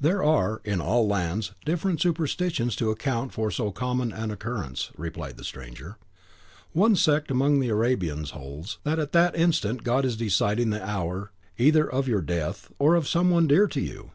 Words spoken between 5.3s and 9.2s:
the stranger: "one sect among the Arabians holds that at